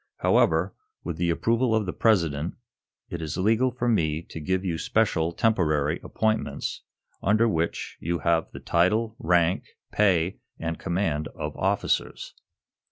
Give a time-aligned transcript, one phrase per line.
[0.21, 0.73] However,
[1.03, 2.55] with the approval of the President,
[3.11, 6.81] it is legal for me to give you special, temporary appointments
[7.21, 12.33] under which you have the title, rank, pay and command of officers.